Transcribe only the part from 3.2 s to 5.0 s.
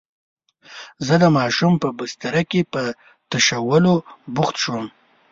تشولو بوخت شوم.